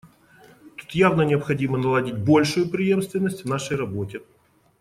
[0.77, 4.21] Тут явно необходимо наладить большую преемственность в нашей работе.